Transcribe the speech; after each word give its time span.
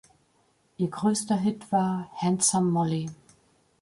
Ihr 0.77 0.89
größter 0.89 1.35
Hit 1.37 1.71
war 1.71 2.09
"Handsome 2.19 2.71
Molly". 2.71 3.11